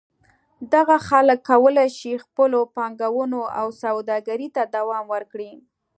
[0.73, 5.51] دغه خلک کولای شي خپلو پانګونو او سوداګرۍ ته دوام ورکړي.